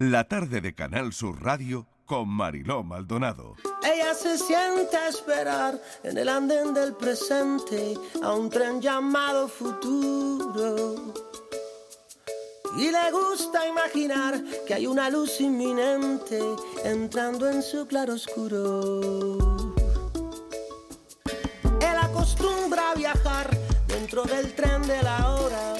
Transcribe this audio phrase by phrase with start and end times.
[0.00, 3.56] La tarde de Canal Sur Radio con Mariló Maldonado.
[3.82, 11.12] Ella se siente a esperar en el andén del presente a un tren llamado futuro.
[12.76, 16.38] Y le gusta imaginar que hay una luz inminente
[16.84, 19.36] entrando en su claroscuro.
[21.80, 23.50] Él acostumbra a viajar
[23.88, 25.77] dentro del tren de la hora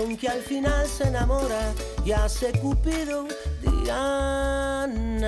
[0.00, 3.26] con que al final se enamora y hace Cupido
[3.60, 5.26] Diana.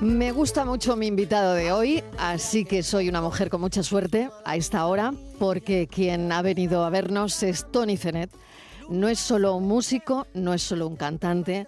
[0.00, 4.28] Me gusta mucho mi invitado de hoy, así que soy una mujer con mucha suerte
[4.44, 8.30] a esta hora, porque quien ha venido a vernos es Tony Zenet.
[8.90, 11.66] No es solo un músico, no es solo un cantante.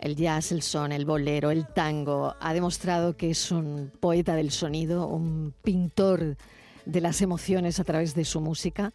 [0.00, 4.52] El jazz, el son, el bolero, el tango ha demostrado que es un poeta del
[4.52, 6.36] sonido, un pintor
[6.84, 8.92] de las emociones a través de su música,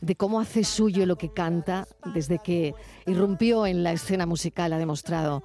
[0.00, 1.86] de cómo hace suyo lo que canta.
[2.14, 2.74] Desde que
[3.06, 5.44] irrumpió en la escena musical ha demostrado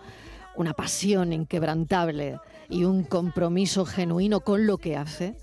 [0.55, 5.35] una pasión inquebrantable y un compromiso genuino con lo que hace,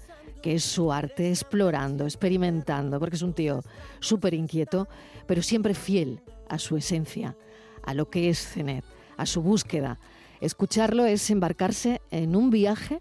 [0.43, 3.63] que es su arte, explorando, experimentando, porque es un tío
[4.01, 4.89] súper inquieto,
[5.27, 7.37] pero siempre fiel a su esencia,
[7.85, 8.85] a lo que es Zenet,
[9.23, 9.99] a su búsqueda.
[10.41, 13.01] Escucharlo es embarcarse en un viaje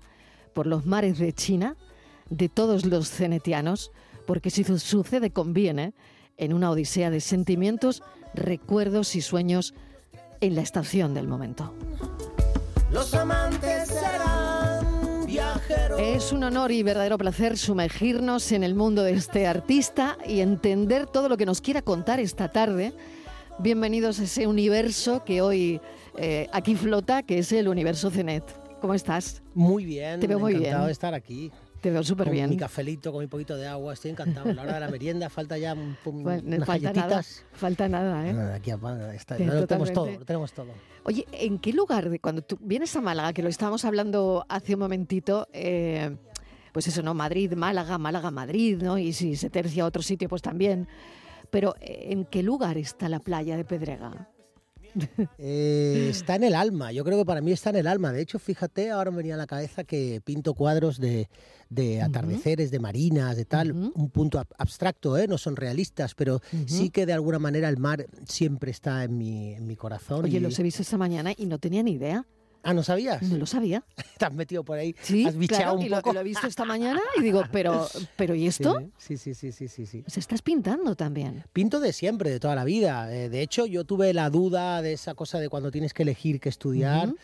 [0.54, 1.76] por los mares de China,
[2.30, 3.92] de todos los cenetianos,
[4.26, 5.94] porque si sucede conviene,
[6.38, 9.74] en una odisea de sentimientos, recuerdos y sueños
[10.40, 11.74] en la estación del momento.
[12.92, 16.00] Los amantes serán viajeros.
[16.00, 21.06] Es un honor y verdadero placer sumergirnos en el mundo de este artista y entender
[21.06, 22.94] todo lo que nos quiera contar esta tarde.
[23.60, 25.80] Bienvenidos a ese universo que hoy
[26.18, 28.44] eh, aquí flota, que es el universo Cenet.
[28.82, 29.42] ¿Cómo estás?
[29.54, 30.86] Muy bien, Te veo muy encantado bien.
[30.88, 31.52] de estar aquí.
[31.82, 32.50] Te veo súper Con bien.
[32.50, 34.52] mi cafelito, con mi poquito de agua, estoy encantado.
[34.54, 37.44] La hora de la merienda, falta ya un, un- Bueno, unas falta nada, galletitas.
[37.54, 38.34] falta nada, ¿eh?
[38.34, 38.72] Nada, aquí
[39.16, 40.68] está, Sí, lo tenemos todo, lo tenemos todo.
[41.04, 44.76] Oye, ¿en qué lugar, de cuando tú vienes a Málaga, que lo estábamos hablando hace
[44.76, 46.16] un momentito, eh,
[46.72, 47.14] pues eso, ¿no?
[47.16, 48.98] Madrid, Málaga, Málaga, Madrid, ¿no?
[49.00, 50.88] Y si se tercia a otro sitio, pues también.
[51.50, 54.30] Pero, eh, ¿en qué lugar está la playa de Pedrega?
[55.38, 58.12] Eh, está en el alma, yo creo que para mí está en el alma.
[58.12, 61.30] De hecho, fíjate, ahora me venía a la cabeza que pinto cuadros de,
[61.70, 65.28] de atardeceres, de marinas, de tal, un punto ab- abstracto, ¿eh?
[65.28, 69.54] no son realistas, pero sí que de alguna manera el mar siempre está en mi,
[69.54, 70.26] en mi corazón.
[70.26, 72.26] Oye, y- los he visto esta mañana y no tenía ni idea.
[72.64, 73.24] Ah, ¿no sabías?
[73.24, 73.84] No lo sabía.
[74.20, 76.14] Te has metido por ahí, Sí, has bicheado claro, un y lo, poco.
[76.14, 78.78] lo he visto esta mañana y digo, pero, pero ¿y esto?
[78.98, 80.02] Sí, sí, sí, sí, sí, sí.
[80.04, 81.44] Pues estás pintando también.
[81.54, 83.12] Pinto de siempre, de toda la vida.
[83.16, 86.40] Eh, de hecho, yo tuve la duda de esa cosa de cuando tienes que elegir
[86.40, 87.18] qué estudiar Ujú.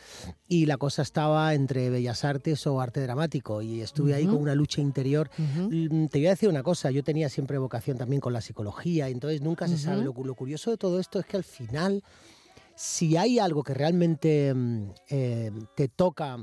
[0.48, 4.34] y la cosa estaba entre bellas artes o arte dramático y estuve ahí Ujú.
[4.34, 5.30] con una lucha interior.
[5.38, 5.70] Ujú.
[5.72, 9.08] Mm, Te voy a decir una cosa, yo tenía siempre vocación también con la psicología,
[9.08, 10.04] entonces nunca se sabe.
[10.04, 12.04] Lo, lo curioso de todo esto es que al final,
[12.78, 16.38] si hay algo que realmente mm, eh, te toca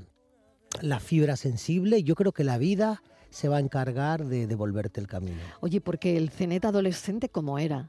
[0.83, 5.07] la fibra sensible, yo creo que la vida se va a encargar de devolverte el
[5.07, 5.41] camino.
[5.61, 7.89] Oye, porque el cenet adolescente, ¿cómo era?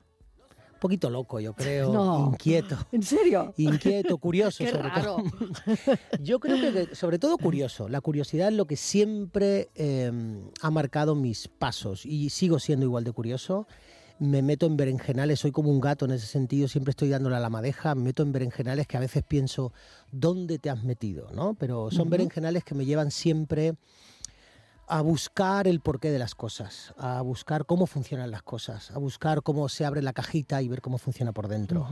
[0.73, 2.29] Un poquito loco, yo creo, No.
[2.33, 2.78] inquieto.
[2.91, 3.51] ¿En serio?
[3.57, 5.16] Inquieto, curioso, Qué sobre raro.
[5.16, 5.95] todo.
[6.22, 7.89] Yo creo que, que sobre todo curioso.
[7.89, 10.12] La curiosidad es lo que siempre eh,
[10.62, 13.67] ha marcado mis pasos y sigo siendo igual de curioso.
[14.19, 17.39] Me meto en berenjenales, soy como un gato en ese sentido, siempre estoy dándole a
[17.39, 19.73] la madeja, me meto en berenjenales que a veces pienso,
[20.11, 21.29] ¿dónde te has metido?
[21.33, 21.53] ¿no?
[21.55, 23.75] Pero son berenjenales que me llevan siempre
[24.87, 29.41] a buscar el porqué de las cosas, a buscar cómo funcionan las cosas, a buscar
[29.41, 31.87] cómo se abre la cajita y ver cómo funciona por dentro.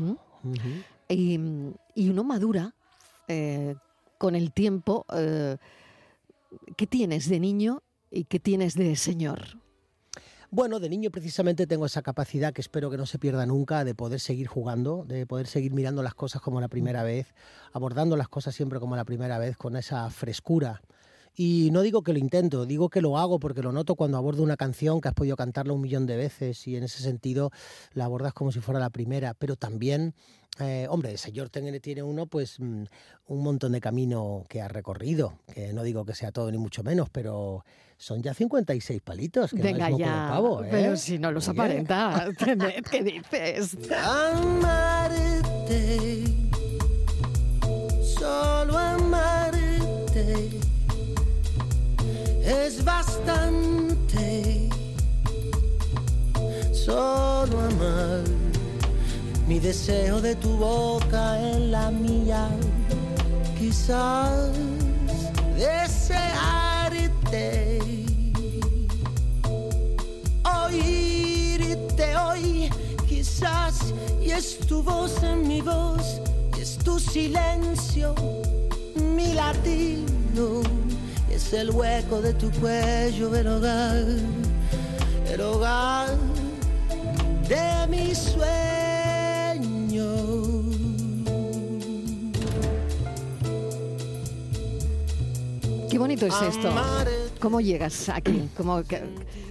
[1.09, 2.73] Y uno madura
[3.27, 3.75] eh,
[4.17, 5.05] con el tiempo.
[5.13, 5.57] eh,
[6.77, 9.57] ¿Qué tienes de niño y qué tienes de señor?
[10.55, 13.95] Bueno, de niño precisamente tengo esa capacidad que espero que no se pierda nunca de
[13.95, 17.33] poder seguir jugando, de poder seguir mirando las cosas como la primera vez,
[17.71, 20.83] abordando las cosas siempre como la primera vez, con esa frescura.
[21.35, 24.43] Y no digo que lo intento, digo que lo hago porque lo noto cuando abordo
[24.43, 27.49] una canción que has podido cantarla un millón de veces y en ese sentido
[27.93, 30.13] la abordas como si fuera la primera, pero también,
[30.59, 32.83] eh, hombre, señor tiene, tiene uno pues mm,
[33.27, 36.83] un montón de camino que ha recorrido, que no digo que sea todo ni mucho
[36.83, 37.65] menos, pero
[37.97, 40.27] son ya 56 palitos, que Venga no es ya.
[40.29, 40.67] pavo, ¿eh?
[40.69, 41.59] Pero si no los Oye.
[41.59, 42.27] aparenta.
[42.91, 43.77] ¿Qué dices?
[44.05, 45.13] Amarte,
[48.03, 50.72] solo amarte
[52.43, 54.69] es bastante.
[56.71, 58.23] Solo amar,
[59.47, 62.49] mi deseo de tu boca en la mía.
[63.57, 64.51] Quizás
[65.57, 67.23] desearte.
[70.65, 72.69] Oírte hoy,
[73.07, 76.19] quizás, y es tu voz en mi voz,
[76.57, 78.15] y es tu silencio,
[79.15, 80.63] mi latido,
[81.33, 84.05] es el hueco de tu cuello, el hogar,
[85.31, 86.09] el hogar
[87.49, 88.43] de mi sueño.
[95.89, 96.71] Qué bonito es esto.
[97.39, 98.47] ¿Cómo llegas aquí?
[98.55, 98.83] ¿Cómo,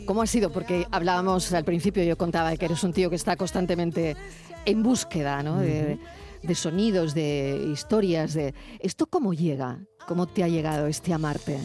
[0.07, 0.53] ¿Cómo ha sido?
[0.53, 4.17] Porque hablábamos al principio, yo contaba que eres un tío que está constantemente
[4.65, 5.59] en búsqueda ¿no?
[5.59, 5.99] de,
[6.43, 8.35] de sonidos, de historias.
[8.35, 8.55] De...
[8.81, 9.85] ¿Esto cómo llega?
[10.07, 11.59] ¿Cómo te ha llegado este amarte?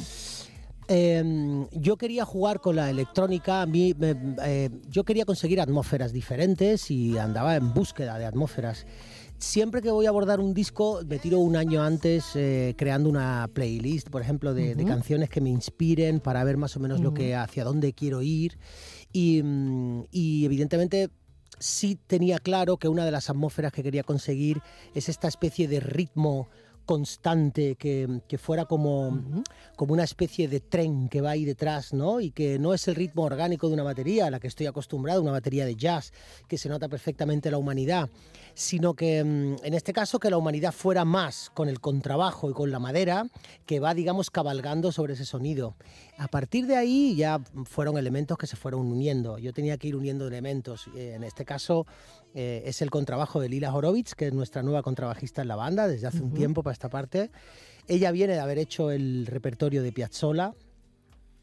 [0.89, 4.15] Eh, yo quería jugar con la electrónica, a mí, me-
[4.45, 8.85] eh, yo quería conseguir atmósferas diferentes y andaba en búsqueda de atmósferas.
[9.38, 13.47] Siempre que voy a abordar un disco, me tiro un año antes eh, creando una
[13.53, 17.13] playlist, por ejemplo, de, de canciones que me inspiren para ver más o menos lo
[17.13, 18.57] que hacia dónde quiero ir.
[19.12, 21.09] Y, mm, y evidentemente
[21.59, 24.62] sí tenía claro que una de las atmósferas que quería conseguir
[24.94, 26.48] es esta especie de ritmo
[26.88, 29.44] constante que, que fuera como,
[29.75, 32.21] como una especie de tren que va ahí detrás, ¿no?
[32.21, 35.21] Y que no es el ritmo orgánico de una batería a la que estoy acostumbrado,
[35.21, 36.13] una batería de jazz,
[36.48, 38.10] que se nota perfectamente la humanidad,
[38.56, 42.53] sino que mm, en este caso que la humanidad fuera más con el contrabajo y
[42.53, 43.27] con la madera,
[43.65, 45.75] que va, digamos, cabalgando sobre ese sonido.
[46.18, 49.38] A partir de ahí ya fueron elementos que se fueron uniendo.
[49.38, 50.88] Yo tenía que ir uniendo elementos.
[50.96, 51.86] Eh, En este caso
[52.34, 55.88] eh, es el contrabajo de Lila Horowitz, que es nuestra nueva contrabajista en la banda
[55.88, 57.30] desde hace un tiempo para esta parte.
[57.88, 60.54] Ella viene de haber hecho el repertorio de Piazzolla.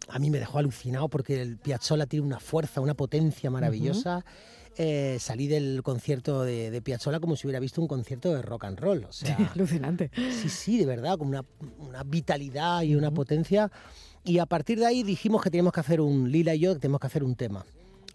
[0.09, 4.25] A mí me dejó alucinado porque el Piazzolla tiene una fuerza, una potencia maravillosa.
[4.77, 8.65] Eh, salí del concierto de, de Piazzolla como si hubiera visto un concierto de rock
[8.65, 9.05] and roll.
[9.05, 10.11] O sea, Alucinante.
[10.17, 11.45] Sí, sí, de verdad, con una,
[11.79, 13.71] una vitalidad y una potencia.
[14.25, 16.81] Y a partir de ahí dijimos que teníamos que hacer un, Lila y yo, que
[16.81, 17.65] teníamos que hacer un tema.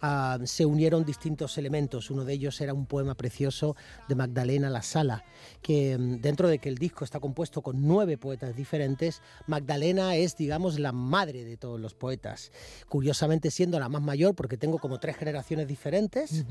[0.01, 2.09] Ah, se unieron distintos elementos.
[2.09, 3.75] Uno de ellos era un poema precioso
[4.07, 5.25] de Magdalena La Sala,
[5.61, 10.37] que mm, dentro de que el disco está compuesto con nueve poetas diferentes, Magdalena es,
[10.37, 12.51] digamos, la madre de todos los poetas.
[12.87, 16.45] Curiosamente siendo la más mayor, porque tengo como tres generaciones diferentes,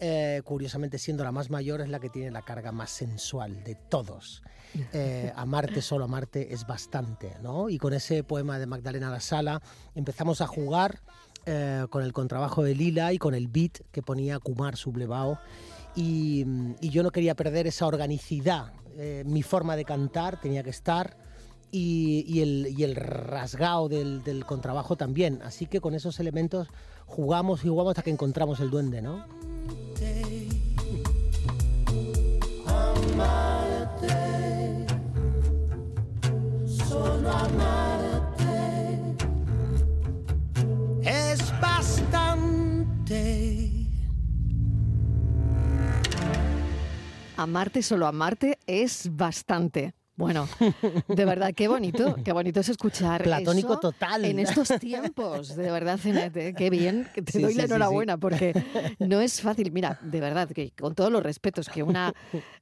[0.00, 3.74] eh, curiosamente siendo la más mayor es la que tiene la carga más sensual de
[3.74, 4.42] todos.
[4.92, 7.70] Eh, amarte, solo amarte es bastante, ¿no?
[7.70, 9.62] Y con ese poema de Magdalena La Sala
[9.94, 11.00] empezamos a jugar
[11.50, 15.38] eh, con el contrabajo de Lila y con el beat que ponía Kumar sublevado.
[15.96, 18.74] Y, mm, yo no quería perder esa organicidad.
[18.98, 21.16] Eh, mi forma de cantar tenía que estar
[21.70, 25.40] y, el, rasgado del, contrabajo también.
[25.42, 26.68] Así que con esos elementos
[27.06, 29.24] jugamos y jugamos hasta que encontramos el duende, ¿no?
[36.66, 37.87] Solo
[47.42, 49.94] Amarte, solo amarte es bastante.
[50.16, 50.48] Bueno,
[51.06, 54.24] de verdad, qué bonito, qué bonito es escuchar Platónico eso total.
[54.24, 56.54] en estos tiempos, de verdad, Zenet, ¿eh?
[56.58, 57.68] qué bien, que te Sí, doy sí, la sí.
[57.68, 58.52] enhorabuena, porque
[58.98, 62.12] no es fácil, mira, de verdad, que con todos los respetos, que una,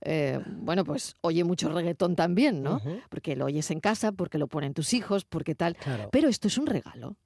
[0.03, 2.83] eh, bueno, pues oye mucho reggaetón también, ¿no?
[3.09, 6.11] Porque lo oyes en casa, porque lo ponen tus hijos, porque tal, Claro.
[6.13, 7.17] pero esto es un regalo.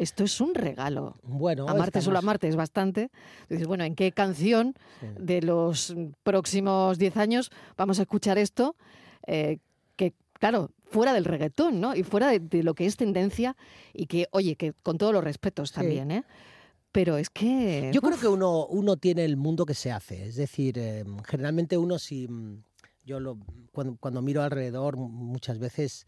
[0.00, 1.14] Esto es un regalo.
[1.22, 3.10] Bueno, Amarte solo amarte es bastante.
[3.50, 4.74] Dices, bueno, ¿en qué canción
[5.18, 8.76] de los próximos 10 años vamos a escuchar esto?
[9.26, 9.58] Eh,
[9.96, 11.94] que, claro, fuera del reggaetón, ¿no?
[11.94, 13.58] Y fuera de, de lo que es tendencia
[13.92, 16.24] y que, oye, que con todos los respetos también, ¿eh?
[16.92, 17.90] Pero es que...
[17.92, 20.26] Yo creo que uno, uno tiene el mundo que se hace.
[20.26, 22.26] Es decir, eh, generalmente uno si...
[23.04, 23.38] Yo lo,
[23.72, 26.06] cuando, cuando miro alrededor muchas veces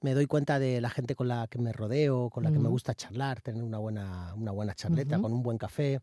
[0.00, 2.68] me doy cuenta de la gente con la que me rodeo, con la que me
[2.68, 6.00] gusta charlar, tener una buena, una buena charleta, con un buen café.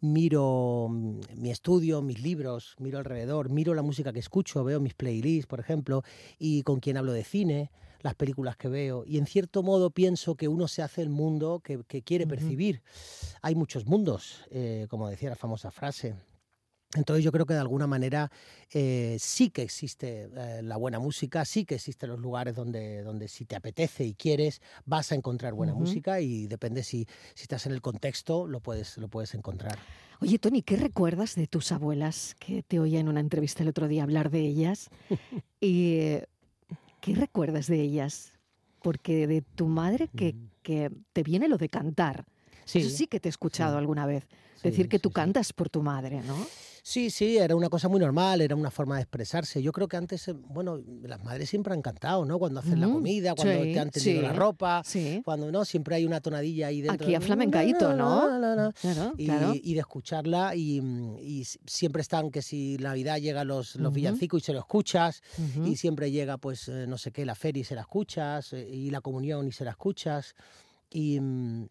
[0.00, 4.94] Miro mm, mi estudio, mis libros, miro alrededor, miro la música que escucho, veo mis
[4.94, 6.02] playlists, por ejemplo,
[6.38, 7.70] y con quien hablo de cine,
[8.02, 9.04] las películas que veo.
[9.06, 12.82] Y en cierto modo pienso que uno se hace el mundo que, que quiere percibir.
[13.42, 16.14] Hay muchos mundos, eh, como decía la famosa frase.
[16.94, 18.30] Entonces yo creo que de alguna manera
[18.70, 23.28] eh, sí que existe eh, la buena música, sí que existen los lugares donde, donde
[23.28, 27.66] si te apetece y quieres vas a encontrar buena música y depende si, si estás
[27.66, 29.78] en el contexto lo puedes, lo puedes encontrar.
[30.20, 33.88] Oye, Tony, ¿qué recuerdas de tus abuelas que te oía en una entrevista el otro
[33.88, 34.88] día hablar de ellas?
[35.60, 36.26] ¿Y eh,
[37.00, 38.32] qué recuerdas de ellas?
[38.80, 42.24] Porque de tu madre que, que te viene lo de cantar.
[42.64, 43.78] Sí, Eso sí que te he escuchado sí.
[43.78, 44.26] alguna vez.
[44.54, 46.36] Sí, Decir que tú cantas por tu madre, ¿no?
[46.88, 49.60] Sí, sí, era una cosa muy normal, era una forma de expresarse.
[49.60, 52.38] Yo creo que antes, eh, bueno, las madres siempre han cantado, ¿no?
[52.38, 54.84] Cuando hacen la comida, cuando te han tendido la ropa,
[55.24, 57.04] cuando no, siempre hay una tonadilla ahí dentro.
[57.04, 58.72] Aquí a flamencaíto, ¿no?
[59.18, 64.52] y, de escucharla y, siempre están que si Navidad llega los, los villancicos y se
[64.52, 65.22] lo escuchas
[65.64, 68.64] y siempre llega pues eh, no sé qué, la feria y se la escuchas eh,
[68.64, 70.36] y la comunión y se la escuchas
[70.88, 71.66] y mm,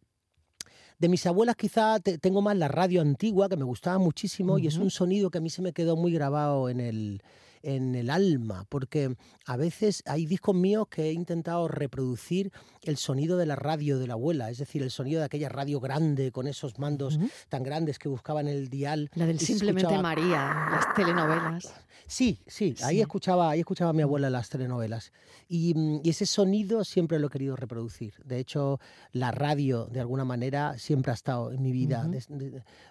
[1.00, 4.78] de mis abuelas quizá tengo más la radio antigua, que me gustaba muchísimo, y es
[4.78, 7.22] un sonido que a mí se me quedó muy grabado en el,
[7.65, 12.51] en el alma, porque a veces hay discos míos que he intentado reproducir
[12.84, 15.79] el sonido de la radio de la abuela, es decir, el sonido de aquella radio
[15.79, 17.19] grande con esos mandos
[17.50, 19.10] tan grandes que buscaban el dial.
[19.15, 21.74] La del Simplemente María, las telenovelas.
[22.07, 25.12] Sí, sí, ahí escuchaba, ahí escuchaba a mi abuela las telenovelas.
[25.50, 28.13] Mm, y, ese sonido siempre lo he querido reproducir.
[28.24, 28.79] De hecho,
[29.12, 32.07] la radio, de alguna manera, siempre ha estado en mi vida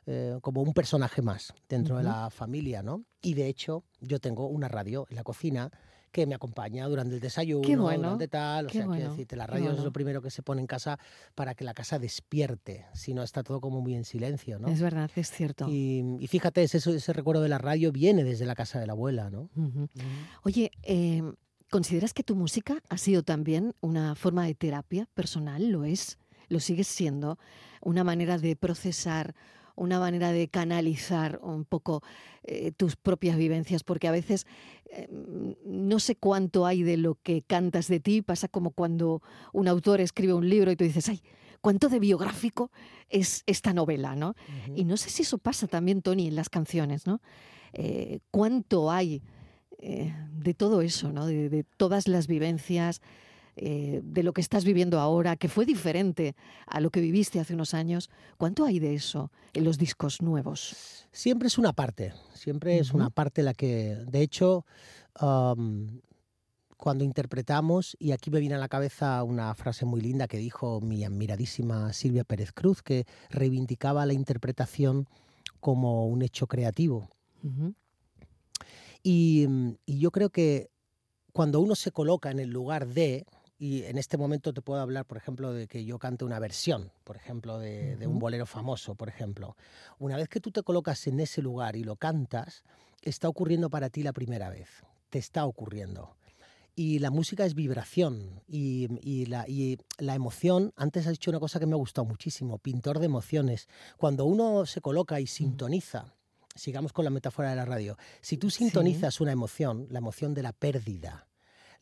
[0.06, 3.04] eh, como un personaje más dentro de la familia, ¿no?
[3.24, 5.70] Y de hecho, yo tengo una radio en la cocina
[6.12, 8.66] que me acompaña durante el desayuno, Qué bueno, durante tal.
[8.66, 10.96] O sea, quiero decirte, la radio es lo primero que se pone en casa
[11.34, 14.68] para que la casa despierte, si no está todo como muy en silencio, ¿no?
[14.68, 15.66] Es verdad, es cierto.
[15.68, 19.28] Y, fíjate, ese, ese, recuerdo de la radio viene desde la casa de la abuela,
[19.28, 19.50] ¿no?
[20.44, 21.34] Oye, em,
[21.68, 25.68] ¿consideras que tu música ha sido también una forma de terapia personal?
[25.68, 26.18] ¿Lo es?
[26.48, 27.38] ¿Lo sigues siendo?
[27.80, 29.34] ¿Una manera de procesar
[29.76, 32.02] una manera de canalizar un poco
[32.44, 34.46] eh, tus propias vivencias, porque a veces
[34.90, 35.08] eh,
[35.64, 40.00] no sé cuánto hay de lo que cantas de ti, pasa como cuando un autor
[40.00, 41.22] escribe un libro y tú dices, ay,
[41.60, 42.70] cuánto de biográfico
[43.08, 44.34] es esta novela, ¿no?
[44.74, 47.20] Y no sé si eso pasa también, Tony, en las canciones, ¿no?
[47.72, 49.22] Eh, ¿Cuánto hay
[49.80, 51.26] de todo eso, ¿no?
[51.26, 53.02] de todas las vivencias,
[53.56, 56.34] eh, de lo que estás viviendo ahora, que fue diferente
[56.66, 58.10] a lo que viviste hace unos años.
[58.36, 61.06] ¿Cuánto hay de eso en los discos nuevos?
[61.12, 64.64] Siempre es una parte, siempre es una parte la que, de hecho,
[66.76, 70.80] cuando interpretamos, y aquí me viene a la cabeza una frase muy linda que dijo
[70.80, 75.08] mi admiradísima Silvia Pérez Cruz, que reivindicaba la interpretación
[75.60, 77.08] como un hecho creativo.
[79.02, 79.46] y,
[79.86, 80.70] yo creo que
[81.32, 83.26] cuando uno se coloca en el lugar de,
[83.58, 86.90] y en este momento te puedo hablar, por ejemplo, de que yo cante una versión,
[87.04, 89.56] por ejemplo, de, un bolero famoso, por ejemplo.
[89.98, 92.64] Una vez que tú te colocas en ese lugar y lo cantas,
[93.02, 94.68] está ocurriendo para ti la primera vez.
[95.08, 96.16] Te está ocurriendo.
[96.76, 98.88] Y la música es vibración y,
[99.26, 102.98] la, y, la, emoción, antes has dicho una cosa que me ha gustado muchísimo, pintor
[102.98, 103.68] de emociones.
[103.96, 106.16] Cuando uno se coloca y sintoniza,
[106.56, 110.42] sigamos con la metáfora de la radio, si tú sintonizas una emoción, la emoción de
[110.42, 111.28] la pérdida,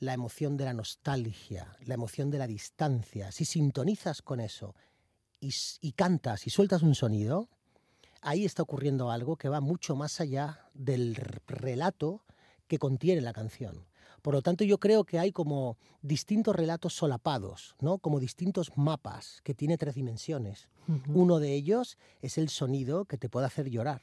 [0.02, 4.75] la emoción de la nostalgia, la emoción de la distancia, si sintonizas con eso
[5.38, 7.49] y, cantas y sueltas un sonido,
[8.21, 11.14] ahí está ocurriendo algo que va mucho más allá del
[11.47, 12.25] relato
[12.66, 13.87] que contiene la canción.
[14.23, 17.99] Por lo tanto, yo creo que hay como distintos relatos solapados, ¿no?
[17.99, 20.68] Como distintos mapas que tiene tres dimensiones.
[21.14, 24.02] Uno de ellos es el sonido que te puede hacer llorar.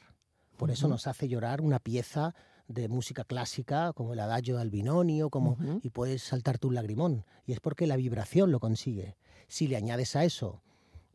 [0.56, 2.36] Por eso nos hace llorar una pieza
[2.70, 7.26] de música clásica, como el adagio del binonio, como, y puedes saltarte un lagrimón.
[7.46, 9.18] Y es porque la vibración lo consigue.
[9.48, 10.62] Si le añades a eso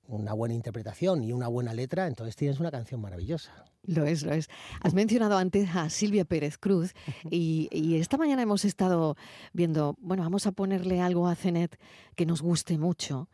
[0.06, 3.64] una buena interpretación y una buena letra, entonces tienes una canción maravillosa.
[3.84, 4.48] Lo es, lo es.
[4.80, 6.94] Has mencionado antes a Silvia Pérez Cruz
[7.30, 9.16] y, y, esta mañana hemos estado
[9.52, 11.78] viendo, bueno, vamos a ponerle algo a Zenet
[12.16, 13.28] que nos guste mucho.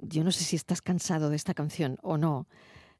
[0.00, 2.46] Yo no sé si estás cansado de esta canción o no,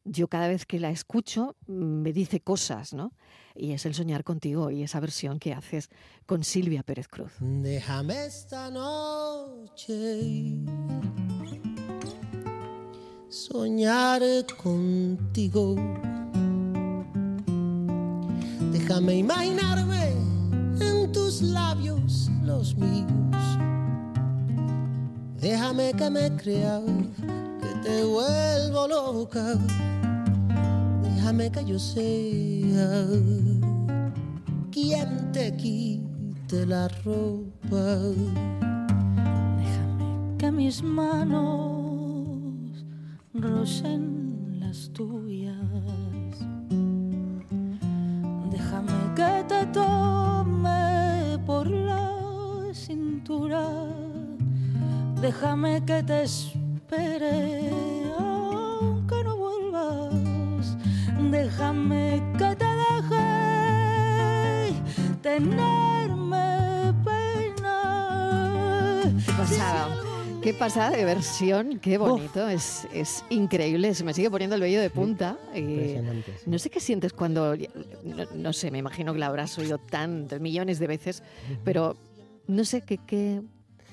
[0.05, 3.13] yo cada vez que la escucho mm, me dice cosas, ¿no?
[3.55, 5.91] Y es el soñar contigo y esa versión que haces
[6.27, 7.33] con Silvia Pérez Cruz.
[7.41, 10.57] Déjame esta noche
[13.29, 14.23] soñar
[14.63, 15.77] contigo.
[18.73, 20.13] Déjame imaginarme
[20.81, 23.09] en tus labios los míos.
[25.41, 26.83] Déjame que me crea
[27.61, 29.59] que te vuelvo loca
[31.31, 33.07] déjame que yo sea
[34.73, 37.99] quien te quite la ropa.
[39.61, 41.45] Déjame que mis manos
[43.33, 45.55] rocen las tuyas.
[48.51, 52.11] Déjame que te tome por la
[52.73, 53.69] cintura.
[55.23, 57.71] Déjame que te espere
[61.43, 63.27] déjame que te deje
[65.23, 69.03] tenerme pena.
[69.25, 69.97] ¿Qué pasaba?
[70.43, 74.81] Qué pasada de versión, qué bonito, es, es increíble, se me sigue poniendo el vello
[74.81, 75.39] de punta.
[75.55, 76.51] y Impresionante, sí.
[76.51, 80.41] no sé qué sientes cuando, no, no sé, me imagino que la habrás oído tantos
[80.41, 81.23] millones de veces,
[81.63, 81.95] pero
[82.47, 83.43] no sé qué, qué,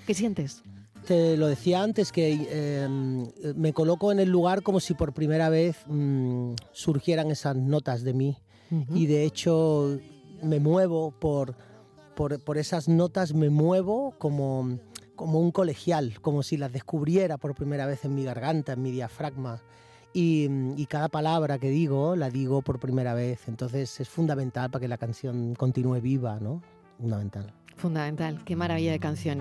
[0.06, 0.64] qué sientes.
[1.08, 5.48] Te lo decía antes que eh, me coloco en el lugar como si por primera
[5.48, 8.38] vez mm, surgieran esas notas de mí
[8.94, 9.98] y de hecho
[10.44, 11.56] me muevo por,
[12.14, 14.80] por, por esas notas, me muevo como,
[15.16, 18.92] como un colegial, como si las descubriera por primera vez en mi garganta, en mi
[18.92, 19.62] diafragma.
[20.14, 24.82] Y, y cada palabra que digo la digo por primera vez, entonces es fundamental para
[24.82, 26.62] que la canción continúe viva, ¿no?
[26.98, 27.54] Fundamental.
[27.78, 29.40] Fundamental, qué maravilla de canción.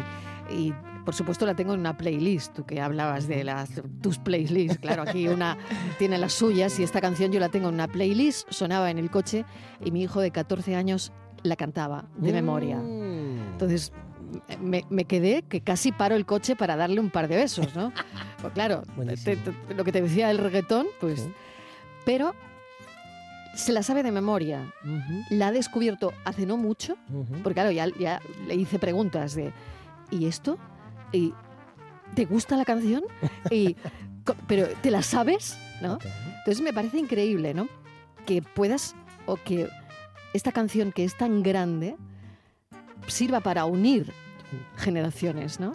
[0.51, 0.73] Y
[1.07, 3.71] por supuesto la tengo en una playlist, tú que hablabas de las,
[4.03, 5.57] tus playlists, claro, aquí una
[5.99, 9.11] tiene las suyas y esta canción yo la tengo en una playlist, sonaba en el
[9.11, 9.45] coche
[9.83, 12.77] y mi hijo de 14 años la cantaba de memoria.
[12.77, 13.53] Mm.
[13.53, 13.93] Entonces
[14.61, 17.93] me, me quedé que casi paro el coche para darle un par de besos, ¿no?
[18.43, 19.37] Pues claro, Buenísimo.
[19.43, 21.21] te- te- lo que te decía del reggaetón, pues...
[21.21, 21.33] Sí.
[22.05, 22.35] Pero
[23.55, 24.71] se la sabe de memoria.
[25.31, 27.25] La ha descubierto hace no mucho ujú.
[27.43, 29.53] porque claro, ya, ya le hice preguntas de
[30.11, 30.59] ¿y esto?
[31.13, 31.35] ¿Y
[32.15, 33.05] te gusta la canción?
[33.51, 33.77] Y,
[34.49, 35.57] ¿Pero te la sabes?
[35.81, 35.99] ¿no?
[36.39, 37.69] Entonces me parece increíble, ¿no?
[38.25, 38.95] Que puedas
[39.27, 39.69] o que
[40.33, 41.97] esta canción que es tan grande
[43.07, 44.13] sirva para unir
[44.77, 45.75] generaciones, ¿no?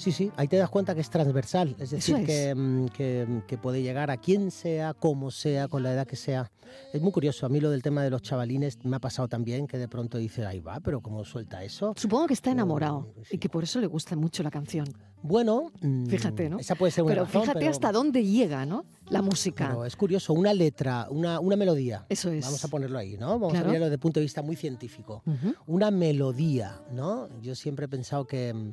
[0.00, 2.26] Sí, sí, ahí te das cuenta que es transversal, es decir, es.
[2.26, 6.16] Que, mm, que- que puede llegar a quien sea, como sea, con la edad que
[6.16, 6.50] sea.
[6.92, 9.66] Es muy curioso, a mí lo del tema de los chavalines me ha pasado también,
[9.66, 11.92] que de pronto dices, ahí va, pero ¿cómo suelta eso?
[11.96, 13.36] Supongo que está enamorado sí.
[13.36, 14.86] y que por eso le gusta mucho la canción.
[15.22, 16.58] Bueno, mm, Fíjate, ¿no?
[16.58, 18.84] Esa puede ser una Pero razón, fíjate pero- hasta dónde llega, ¿no?
[19.10, 19.66] La música.
[19.68, 22.06] Pero es curioso, una letra, una, una melodía.
[22.08, 22.44] Eso es.
[22.46, 23.30] Vamos a ponerlo ahí, ¿no?
[23.32, 23.68] Vamos Claro.
[23.68, 25.22] a verlo desde el punto de vista muy científico.
[25.66, 27.28] Una melodía, ¿no?
[27.42, 28.72] Yo siempre he pensado que mm,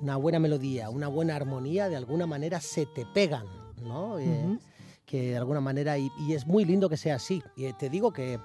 [0.00, 3.46] una buena melodía, una buena armonía, de alguna manera se te pegan,
[3.82, 4.18] ¿no?
[4.18, 4.58] Eh,
[5.04, 7.42] que de alguna manera, y, y es muy lindo que sea así.
[7.56, 8.40] Y eh, te digo que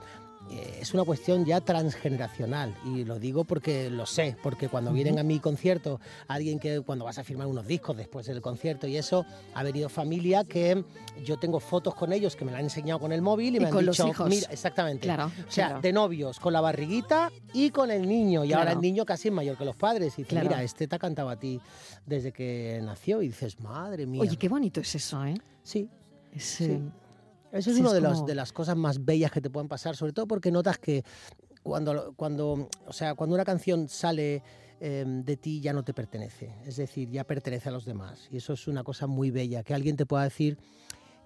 [0.49, 5.23] es una cuestión ya transgeneracional, y lo digo porque lo sé, porque cuando vienen a
[5.23, 9.25] mi concierto, alguien que cuando vas a firmar unos discos después del concierto y eso,
[9.53, 10.83] ha venido familia que
[11.23, 13.59] yo tengo fotos con ellos que me la han enseñado con el móvil y, Y
[13.61, 14.29] me han con los dicho, hijos.
[14.29, 15.03] mira, exactamente.
[15.07, 15.81] Claro, O sea, claro.
[15.81, 18.43] de novios, con la barriguita y con el niño.
[18.43, 20.17] Y ahora el niño casi es mayor que los padres.
[20.19, 21.59] Y dice, mira, este te ha cantado a ti
[22.05, 23.21] desde que nació.
[23.21, 24.21] Y dices, madre mía.
[24.21, 25.35] Oye, qué bonito es eso, ¿eh?
[25.63, 25.89] Sí,
[26.37, 26.79] Sí.
[27.51, 29.67] Eso es Sí, una de, las- como- de las cosas más bellas que te pueden
[29.67, 31.03] pasar, sobre todo porque notas que
[31.63, 34.41] cuando, cuando, o sea, cuando una canción sale
[34.79, 38.27] eh, de ti ya no te pertenece, es decir, ya pertenece a los demás.
[38.31, 40.57] Y eso es una cosa muy bella, que alguien te pueda decir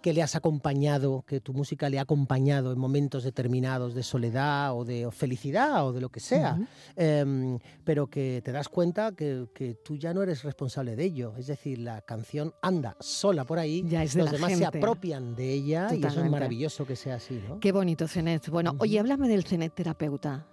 [0.06, 4.78] que le has acompañado, que tu música le ha acompañado en momentos determinados de soledad
[4.78, 6.60] o de felicidad o de lo que sea.
[6.96, 11.34] Em, pero que te das cuenta que, que tú ya no eres responsable de ello.
[11.40, 15.36] Es decir, la canción anda sola por ahí, Ya es de los demás se apropian
[15.36, 16.30] de ella y eso es Totalmente.
[16.30, 17.60] maravilloso que sea así, ¿no?
[17.60, 18.48] Qué bonito, Cenet.
[18.50, 20.46] Bueno, oye, háblame del Cenet terapeuta,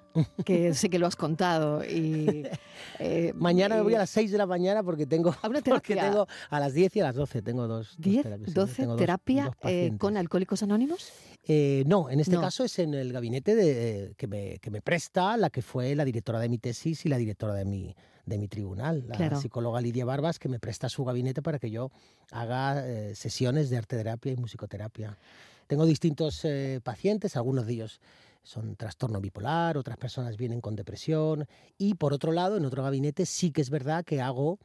[0.44, 1.84] que sé que lo has contado.
[1.84, 2.44] Y,
[2.98, 5.94] eh, Mañana me voy a las 6 de la mañana porque tengo, ¿A una porque
[5.94, 6.10] terapia?
[6.10, 8.74] tengo a las 10 y a las 12 tengo dos, dos 10, terapias, sí, 12,
[8.76, 11.12] tengo dos- terapia dos eh, con Alcohólicos Anónimos.
[11.44, 12.40] Eh, no, en este No.
[12.40, 16.04] caso es en el gabinete de, que, me, que me presta la que fue la
[16.04, 17.94] directora de mi tesis y la directora de mi,
[18.26, 19.40] de mi tribunal, la Claro.
[19.40, 21.90] psicóloga Lidia Barbas, que me presta su gabinete para que yo
[22.30, 25.18] haga eh, sesiones de arte terapia y musicoterapia.
[25.66, 28.00] Tengo distintos eh, pacientes, algunos de ellos
[28.42, 31.46] son trastorno bipolar, otras personas vienen con depresión
[31.78, 34.58] y por otro lado, en otro gabinete sí que es verdad que hago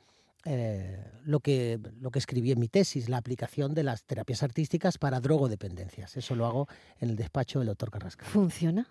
[0.46, 4.98] eh, lo, que, lo que escribí en mi tesis, la aplicación de las terapias artísticas
[4.98, 6.16] para drogodependencias.
[6.16, 6.68] Eso lo hago
[7.00, 8.28] en el despacho del doctor Carrascal.
[8.30, 8.88] ¿Funciona?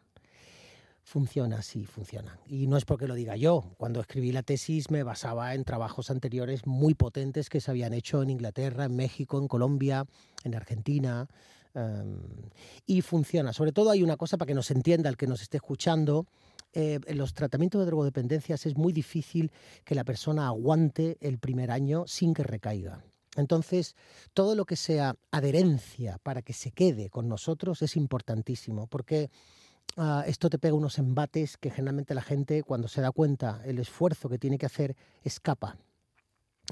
[1.03, 2.39] Funciona, sí, funciona.
[2.47, 3.73] Y no es porque lo diga yo.
[3.79, 8.23] Cuando escribí la tesis me basaba en trabajos anteriores muy potentes que se habían hecho
[8.23, 10.05] en Inglaterra, en México, en Colombia,
[10.43, 11.29] en Argentina.
[11.77, 12.19] Em,
[12.87, 13.53] y funciona.
[13.53, 16.27] Sobre todo hay una cosa para que nos entienda el que nos esté escuchando.
[16.73, 19.51] eh, en los tratamientos de drogodependencias es muy difícil
[19.85, 23.03] que la persona aguante el primer año sin que recaiga.
[23.37, 23.95] Entonces,
[24.35, 29.31] todo lo que sea adherencia para que se quede con nosotros es importantísimo, porque
[29.97, 33.79] ah, esto te pega unos embates que generalmente la gente, cuando se da cuenta el
[33.79, 35.79] esfuerzo que tiene que hacer, escapa.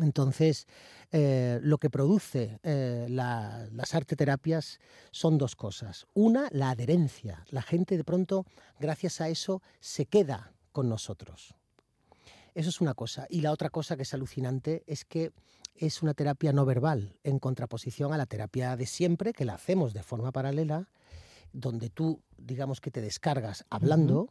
[0.01, 0.67] Entonces,
[1.13, 4.81] eh, lo que produce eh, la- las arteterapias
[5.13, 6.07] son dos cosas.
[6.15, 7.45] Una, la adherencia.
[7.51, 8.45] La gente de pronto,
[8.81, 11.55] gracias a eso, se queda con nosotros.
[12.55, 13.27] Eso es una cosa.
[13.31, 15.33] Y la otra cosa que es alucinante es que
[15.77, 19.93] es una terapia no verbal, en contraposición a la terapia de siempre, que la hacemos
[19.93, 20.89] de forma paralela,
[21.53, 24.29] donde tú, digamos que te descargas hablando.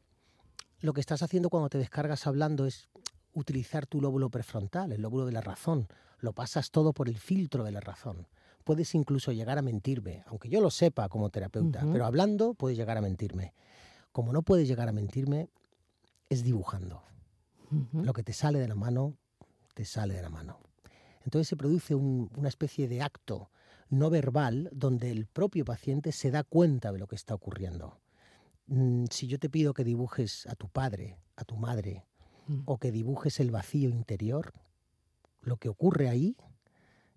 [0.79, 2.89] Lo que estás haciendo cuando te descargas hablando es
[3.33, 5.87] utilizar tu lóbulo prefrontal, el lóbulo de la razón.
[6.19, 8.27] Lo pasas todo por el filtro de la razón.
[8.63, 12.97] Puedes incluso llegar a mentirme, aunque yo lo sepa como terapeuta, pero hablando puedes llegar
[12.97, 13.53] a mentirme.
[14.11, 15.49] Como no puedes llegar a mentirme,
[16.29, 17.03] es dibujando.
[17.91, 19.15] Lo que te sale de la mano,
[19.73, 20.59] te sale de la mano.
[21.25, 23.49] Entonces se produce una especie de acto
[23.89, 27.99] no verbal donde el propio paciente se da cuenta de lo que está ocurriendo.
[28.67, 32.05] Mm, si yo te pido que dibujes a tu padre, a tu madre,
[32.47, 32.61] mm.
[32.65, 34.53] o que dibujes el vacío interior,
[35.41, 36.35] lo que ocurre ahí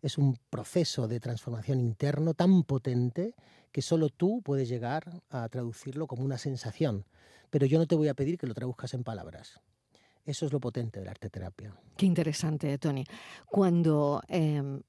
[0.03, 3.35] es un proceso de transformación interno tan potente
[3.73, 7.05] que solo tú puedes llegar a traducirlo como una sensación.
[7.51, 9.61] Pero yo no te voy a pedir que lo traduzcas en palabras.
[10.25, 11.75] Eso es lo potente de la arte terapia.
[11.97, 13.05] Qué interesante, Tony.
[13.47, 14.83] Cuando em,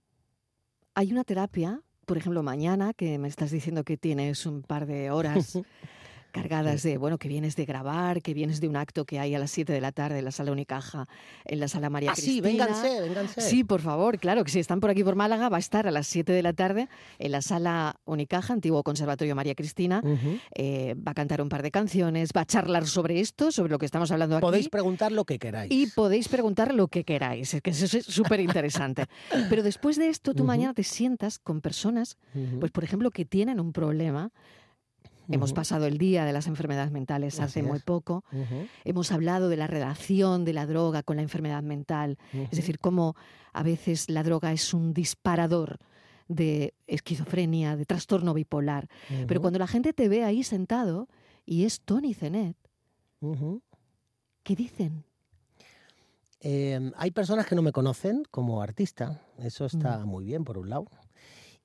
[0.95, 5.11] hay una terapia, por ejemplo, mañana, que me estás diciendo que tienes un par de
[5.11, 5.59] horas
[6.31, 9.39] cargadas de, bueno, que vienes de grabar, que vienes de un acto que hay a
[9.39, 11.07] las 7 de la tarde en la sala Unicaja,
[11.45, 12.35] en la sala María ah, Cristina.
[12.35, 13.41] sí, vénganse, vénganse.
[13.41, 15.91] Sí, por favor, claro, que si están por aquí por Málaga, va a estar a
[15.91, 20.01] las 7 de la tarde en la sala Unicaja, antiguo Conservatorio María Cristina.
[20.55, 23.79] Eh, va a cantar un par de canciones, va a charlar sobre esto, sobre lo
[23.79, 24.41] que estamos hablando aquí.
[24.41, 25.71] Podéis preguntar lo que queráis.
[25.71, 29.05] Y podéis preguntar lo que queráis, que eso es súper interesante.
[29.49, 32.17] Pero después de esto, tú mañana te sientas con personas,
[32.59, 34.31] pues por ejemplo, que tienen un problema
[35.29, 38.23] Hemos pasado el día de las enfermedades mentales hace muy poco.
[38.83, 42.17] Hemos hablado de la relación de la droga con la enfermedad mental.
[42.33, 43.15] Es decir, cómo
[43.53, 45.79] a veces la droga es un disparador
[46.27, 48.87] de esquizofrenia, de trastorno bipolar.
[49.27, 51.07] Pero cuando la gente te ve ahí sentado
[51.45, 52.57] y es Tony Zenet,
[54.43, 55.03] ¿qué dicen?
[56.39, 59.21] Em, hay personas que no me conocen como artista.
[59.39, 60.85] Eso está muy bien, por un lado.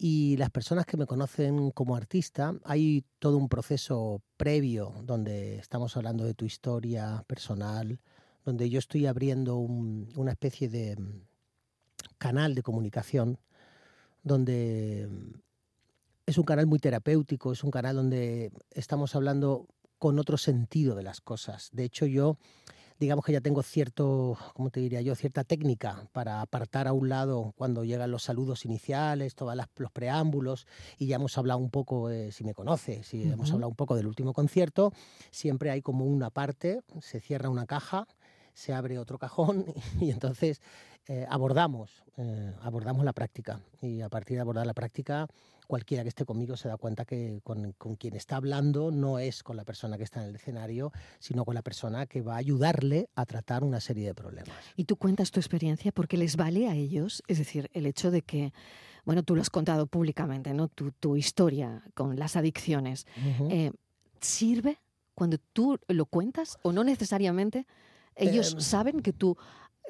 [0.04, 5.96] Y las personas que me conocen como artista, hay todo un proceso previo donde estamos
[5.96, 8.00] hablando de tu historia personal,
[8.44, 11.22] donde yo estoy abriendo una especie de mm,
[12.18, 13.38] canal de comunicación,
[14.24, 15.38] donde mm,
[16.26, 19.68] es un canal muy terapéutico, es un canal donde estamos hablando
[20.00, 21.68] con otro sentido de las cosas.
[21.72, 22.38] De hecho, yo
[23.02, 25.16] digamos que ya tengo cierto, ¿cómo te diría yo?
[25.16, 30.68] Cierta técnica para apartar a un lado cuando llegan los saludos iniciales, todos los preámbulos,
[30.98, 33.96] y ya hemos hablado un poco, eh, si me conoces, si hemos hablado un poco
[33.96, 34.92] del último concierto,
[35.32, 38.06] siempre hay como una parte, se cierra una caja,
[38.54, 39.66] se abre otro cajón
[40.00, 40.60] y entonces
[41.08, 43.60] eh, abordamos, eh, abordamos la práctica.
[43.80, 45.26] Y a partir de abordar la práctica,
[45.66, 49.56] cualquiera que esté conmigo se da cuenta que con, quien está hablando no es con
[49.56, 53.08] la persona que está en el escenario, sino con la persona que va a ayudarle
[53.16, 54.54] a tratar una serie de problemas.
[54.76, 58.22] Y tú cuentas tu experiencia porque les vale a ellos, es decir, el hecho de
[58.22, 58.52] que,
[59.04, 60.68] bueno, tú lo has contado públicamente, ¿no?
[60.68, 63.06] Tu, tu historia con las adicciones.
[63.50, 63.72] Eh,
[64.20, 64.78] ¿Sirve
[65.14, 67.66] cuando tú lo cuentas o no necesariamente?
[68.16, 68.60] Ellos em.
[68.60, 69.36] saben que tú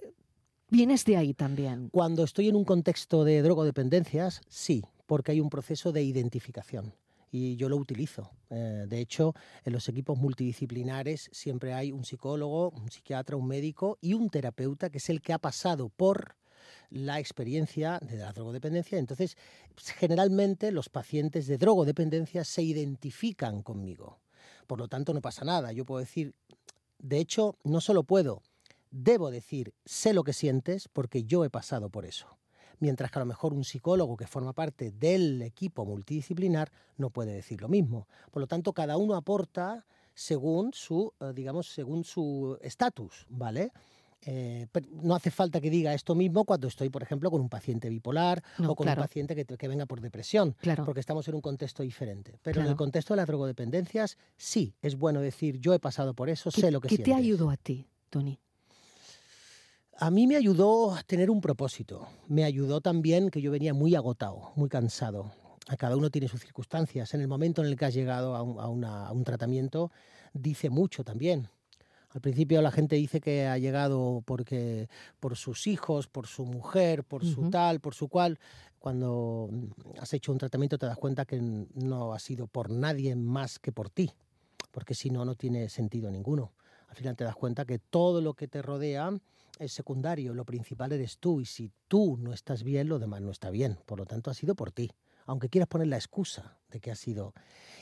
[0.03, 0.13] eh,
[0.69, 1.89] vienes de ahí también.
[1.91, 6.95] Cuando estoy en un contexto de drogodependencias, sí, porque hay un proceso de identificación
[7.33, 8.31] y yo lo utilizo.
[8.51, 13.99] Eh, de hecho, en los equipos multidisciplinares siempre hay un psicólogo, un psiquiatra, un médico
[14.03, 16.37] y un terapeuta que es el que ha pasado por
[16.91, 18.99] la experiencia de la drogodependencia.
[18.99, 19.37] Entonces,
[19.99, 24.21] generalmente los pacientes de drogodependencia se identifican conmigo.
[24.67, 25.73] Por lo tanto, no pasa nada.
[25.73, 26.35] Yo puedo decir,
[27.03, 28.43] de hecho, no solo puedo,
[28.91, 32.38] debo decir, sé lo que sientes porque yo he pasado por eso
[32.83, 37.33] mientras que a lo mejor un psicólogo que forma parte del equipo multidisciplinar no puede
[37.33, 38.09] decir lo mismo.
[38.33, 43.71] Por lo tanto, cada uno aporta según su, eh, digamos, según su estatus, ¿vale?
[44.25, 44.69] Eh,
[45.03, 48.43] no hace falta que diga esto mismo cuando estoy, por ejemplo, con un paciente bipolar
[48.67, 50.55] o con un paciente que, venga por depresión,
[50.85, 52.39] porque estamos en un contexto diferente.
[52.43, 56.31] Pero en el contexto de las drogodependencias, sí, es bueno decir, yo he pasado por
[56.31, 58.39] eso, sé lo que ¿Qué te ayudó a ti, Tony?
[59.99, 62.09] A mí me ayudó a tener un propósito.
[62.27, 65.33] Me ayudó también que yo venía muy agotado, muy cansado.
[65.69, 67.15] A cada uno tiene sus circunstancias.
[67.15, 69.93] En el momento en el que has llegado a un, tratamiento,
[70.33, 71.49] dice mucho también.
[72.14, 77.05] Al principio la gente dice que ha llegado porque por sus hijos, por su mujer,
[77.05, 78.38] por su tal, por su cual.
[78.79, 79.48] Cuando
[79.98, 83.72] has hecho un tratamiento te das cuenta que no ha sido por nadie más que
[83.72, 84.11] por ti,
[84.72, 86.53] porque si no, no tiene sentido ninguno.
[86.88, 89.11] Al final te das cuenta que todo lo que te rodea
[89.59, 93.31] es secundario, lo principal eres tú y si tú no estás bien, lo demás no
[93.31, 93.79] está bien.
[93.87, 94.90] Por lo tanto, ha sido por ti,
[95.27, 97.35] aunque quieras poner la excusa de que ha sido.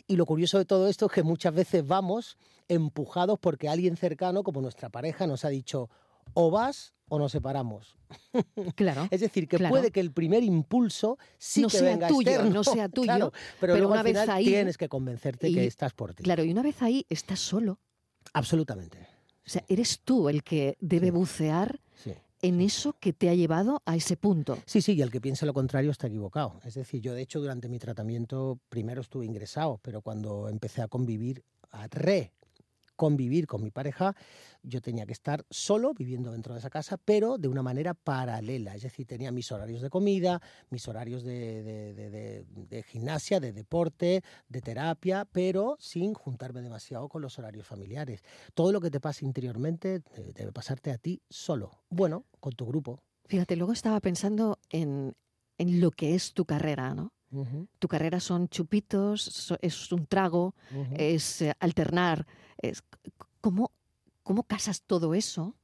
[0.07, 2.37] Y lo curioso de todo esto es que muchas veces vamos
[2.69, 5.89] empujados porque alguien cercano, como nuestra pareja, nos ha dicho
[6.35, 7.97] o vas o nos separamos.
[8.77, 9.09] Claro.
[9.11, 13.33] es decir, que puede que el primer impulso sí que venga tuyo, no sea tuyo,
[13.61, 16.23] pero, una vez ahí tienes que convencerte que estás por ti.
[16.23, 17.79] Claro, y una vez ahí estás solo.
[18.33, 19.07] Absolutamente.
[19.45, 21.11] sea, eres tú el que debe Sí.
[21.11, 22.15] bucear Sí.
[22.43, 24.59] En eso que te ha llevado a ese punto.
[24.67, 26.61] Sí, sí, y el que piense lo contrario está equivocado.
[26.65, 30.89] Es decir, yo de hecho durante mi tratamiento primero estuve ingresado, pero cuando empecé a
[30.89, 32.33] convivir, a re
[33.05, 34.15] convivir con mi pareja,
[34.63, 38.75] yo tenía que estar solo viviendo dentro de esa casa, pero de una manera paralela.
[38.77, 43.41] Es decir, tenía mis horarios de comida, mis horarios de, de- de- de- de gimnasia,
[43.41, 48.21] de deporte, de terapia, pero sin juntarme demasiado con los horarios familiares.
[48.53, 51.71] Todo lo que te pasa interiormente eh, debe pasarte a ti solo.
[51.89, 53.01] Bueno, con tu grupo.
[53.29, 55.15] Fíjate, luego estaba pensando en,
[55.57, 57.13] en lo que es tu carrera, ¿no?
[57.79, 60.57] Tu carrera son chupitos, es un trago,
[60.99, 62.27] es eh, alternar.
[62.63, 62.83] Es,
[63.41, 63.73] ¿cómo,
[64.23, 65.55] ¿Cómo casas todo eso?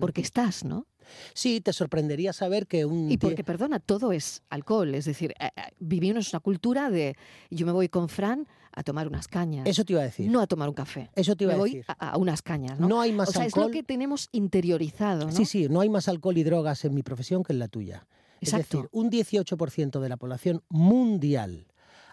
[0.00, 0.86] Porque estás, ¿no?
[1.32, 3.08] Sí, te sorprendería saber que un...
[3.08, 4.92] Y porque, perdona, todo es alcohol.
[4.96, 7.16] Es decir, eh, eh, vivimos una cultura de
[7.50, 10.28] yo me voy con Fran a tomar unas cañas, Eso te iba a decir.
[10.28, 11.08] no a tomar un café.
[11.14, 11.84] Eso te iba Me a voy decir.
[11.86, 12.88] a, a unas cañas, ¿no?
[12.88, 15.32] No hay más o sea, es lo que tenemos interiorizado, ¿no?
[15.32, 18.08] Sí, sí, no hay más alcohol y drogas en mi profesión que en la tuya.
[18.40, 18.78] Exacto.
[18.78, 21.68] Es decir, un 18% de la población mundial,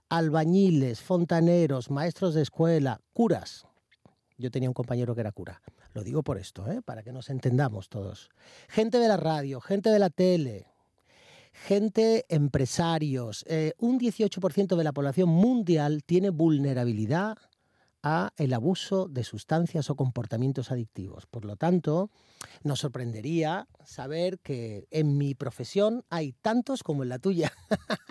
[0.09, 3.65] albañiles, fontaneros, maestros de escuela, curas.
[4.38, 5.62] Yo tenía un compañero que era cura.
[5.93, 6.82] Lo digo por esto, ¿eh?
[6.82, 8.30] para que nos entendamos todos.
[8.69, 10.67] Gente de la radio, gente de la tele,
[11.52, 13.46] gente, empresarios.
[13.48, 17.38] eh, un 18% de la población mundial tiene vulnerabilidad
[18.03, 21.25] a el abuso de sustancias o comportamientos adictivos.
[21.25, 22.11] Por lo tanto,
[22.63, 27.51] nos sorprendería saber que en mi profesión hay tantos como en la tuya.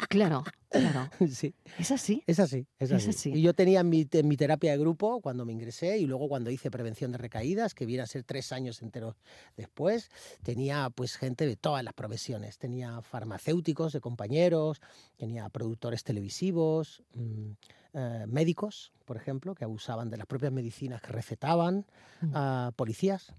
[0.08, 1.10] Claro, claro.
[1.30, 2.22] sí, Es así.
[2.26, 3.32] es así, es Es así.
[3.34, 6.50] Y yo tenía mi, te- mi terapia de grupo cuando me ingresé y luego cuando
[6.50, 9.16] hice prevención de recaídas, que viene a ser tres años enteros
[9.56, 10.10] después,
[10.42, 12.56] tenía pues gente de todas las profesiones.
[12.58, 14.80] Tenía farmacéuticos de compañeros,
[15.16, 17.52] tenía productores televisivos, mm,
[17.94, 21.86] eh, médicos, por ejemplo, que abusaban de las propias medicinas que recetaban,
[22.22, 22.30] Mm.
[22.34, 23.34] a policías.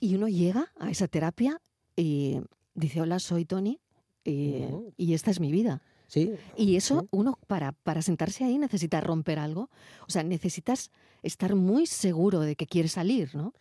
[0.00, 1.60] Y uno llega a esa terapia
[1.96, 2.40] y
[2.74, 3.80] dice, hola, soy Tony
[4.24, 4.92] y, Ujú.
[4.96, 5.82] y esta es mi vida.
[6.08, 7.08] Sí, Y eso, Sí.
[7.10, 9.70] uno para, para sentarse ahí necesita romper algo.
[10.06, 10.92] O sea, necesitas
[11.24, 13.54] estar muy seguro de que quieres salir, ¿no?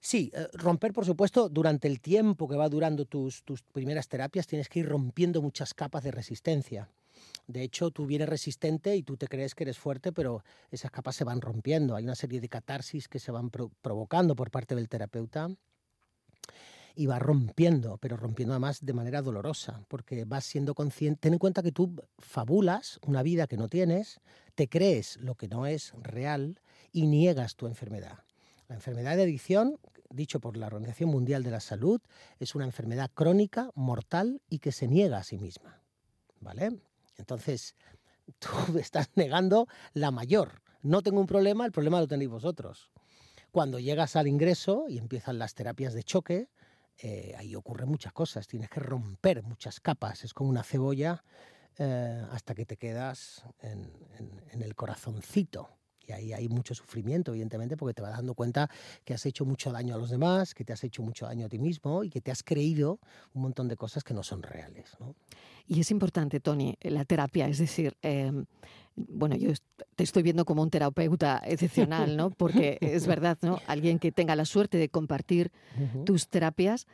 [0.00, 4.46] Sí, eh, romper, por supuesto, durante el tiempo que va durando tus, tus primeras terapias,
[4.46, 6.88] tienes que ir rompiendo muchas capas de resistencia.
[7.46, 11.16] De hecho, tú vienes resistente y tú te crees que eres fuerte, pero esas capas
[11.16, 11.94] se van rompiendo.
[11.94, 15.48] Hay una serie de catarsis que se van pro- provocando por parte del terapeuta
[16.96, 21.20] y va rompiendo, pero rompiendo además de manera dolorosa, porque vas siendo consciente.
[21.20, 24.20] Ten en cuenta que tú fabulas una vida que no tienes,
[24.54, 26.60] te crees lo que no es real
[26.92, 28.24] y niegas tu enfermedad.
[28.68, 29.78] La enfermedad de adicción,
[30.10, 32.00] dicho por la Organización Mundial de la Salud,
[32.40, 35.82] es una enfermedad crónica, mortal y que se niega a sí misma.
[36.40, 36.80] ¿Vale?
[37.16, 37.74] Entonces,
[38.38, 40.62] tú estás negando la mayor.
[40.82, 42.90] No tengo un problema, el problema lo tenéis vosotros.
[43.50, 46.48] Cuando llegas al ingreso y empiezan las terapias de choque,
[46.98, 48.46] eh, ahí ocurren muchas cosas.
[48.46, 50.24] Tienes que romper muchas capas.
[50.24, 51.24] Es como una cebolla
[51.78, 53.90] eh, hasta que te quedas en,
[54.62, 55.70] el corazoncito.
[56.06, 58.70] Y ahí hay mucho sufrimiento, evidentemente, porque te vas dando cuenta
[59.04, 61.48] que has hecho mucho daño a los demás, que te has hecho mucho daño a
[61.48, 63.00] ti mismo y que te has creído
[63.34, 64.96] un montón de cosas que no son reales.
[65.00, 65.14] ¿no?
[65.66, 67.48] Y es importante, Tony, la terapia.
[67.48, 68.32] Es decir, eh,
[68.94, 69.50] bueno, yo
[69.94, 72.30] te estoy viendo como un terapeuta excepcional, ¿no?
[72.30, 73.60] Porque es verdad, ¿no?
[73.66, 75.52] Alguien que tenga la suerte de compartir
[76.04, 76.86] tus terapias,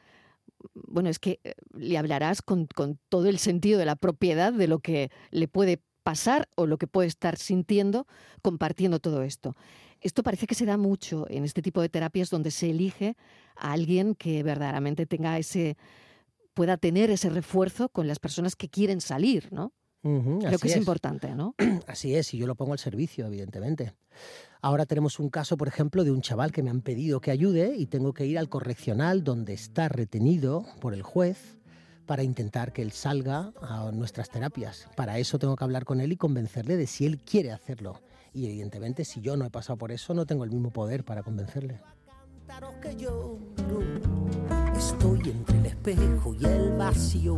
[0.75, 4.68] bueno, es que eh, le hablarás con, con todo el sentido de la propiedad de
[4.68, 8.07] lo que le puede pasar o lo que puede estar sintiendo
[8.43, 9.55] compartiendo todo esto.
[10.01, 13.17] Esto parece que se da mucho en este tipo de terapias donde se elige
[13.57, 15.77] a alguien que verdaderamente tenga ese
[16.55, 19.73] pueda tener ese refuerzo con las personas que quieren salir, ¿no?
[20.03, 20.77] Creo que es, es.
[20.77, 21.55] importante, ¿no?
[21.87, 23.95] Así es, y yo lo pongo al servicio, evidentemente.
[24.61, 27.77] Ahora tenemos un caso, por ejemplo, de un chaval que me han pedido que ayude
[27.77, 31.57] y tengo que ir al correccional donde está retenido por el juez
[32.07, 34.88] para intentar que él salga a nuestras terapias.
[34.97, 38.01] Para eso tengo que hablar con él y convencerle de si él quiere hacerlo.
[38.35, 41.23] Y evidentemente, si yo no he pasado por eso, no tengo el mismo poder para
[41.23, 41.81] convencerle.
[44.77, 47.37] Estoy entre el espejo y el vacío.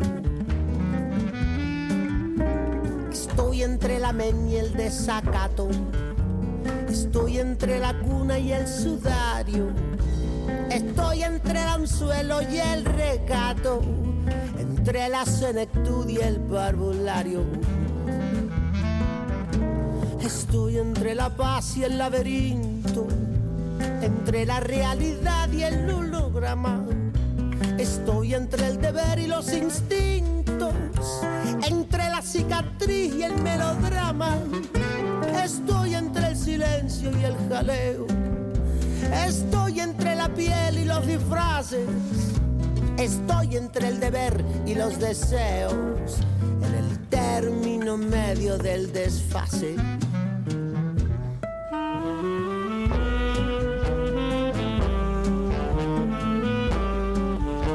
[3.13, 5.69] Estoy entre la men y el desacato.
[6.89, 9.73] Estoy entre la cuna y el sudario.
[10.71, 13.81] Estoy entre el anzuelo y el recato.
[14.59, 17.45] Entre la senectud y el parvulario.
[20.21, 23.07] Estoy entre la paz y el laberinto.
[24.03, 26.85] Entre la realidad y el holograma.
[27.79, 30.75] Estoy entre el deber y los instintos.
[31.69, 34.37] Entre la cicatriz y el melodrama.
[35.43, 38.24] Estoy entre el silencio y el jaleo.
[39.15, 41.89] Estoy entre la piel y los disfraces.
[42.99, 46.19] Estoy entre el deber y los deseos.
[46.63, 49.77] En el término medio del desfase.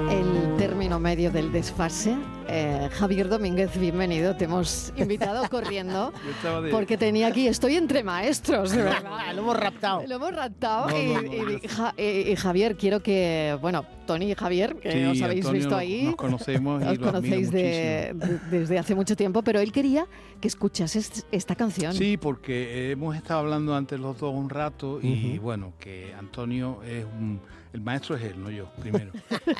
[0.10, 2.16] El término medio del desfase.
[2.52, 4.36] Eh, Javier Domínguez, bienvenido.
[4.36, 6.12] Te hemos invitado corriendo
[6.72, 9.34] porque tenía aquí, estoy entre maestros, de verdad.
[9.36, 10.04] Lo hemos raptado.
[10.08, 13.86] Lo hemos raptado No, y, no, no, y- Ja- y- y Javier, quiero que, bueno,
[14.10, 18.14] Tony y Javier, que Sí, os habéis Antonio, visto ahí, Nos conocemos os conocéis de-
[18.16, 20.08] de- desde hace mucho tiempo, pero él quería
[20.42, 21.94] que escuchases esta canción.
[21.94, 27.06] Sí, porque hemos estado hablando antes los dos un rato y bueno, que Antonio es
[27.06, 27.40] un...
[27.72, 29.12] El maestro es él, no yo, primero.